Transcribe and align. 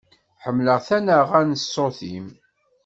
Ḥemmleɣ 0.43 0.79
tanaɣa 0.87 1.41
n 1.41 1.51
ṣṣut-im. 1.63 2.27